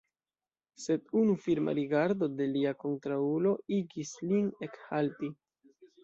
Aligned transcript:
Sed 0.83 1.11
unu 1.17 1.33
firma 1.41 1.73
rigardo 1.79 2.29
de 2.39 2.47
lia 2.53 2.71
kontraŭulo 2.83 3.51
igis 3.77 4.15
lin 4.31 4.47
ekhalti. 4.69 5.31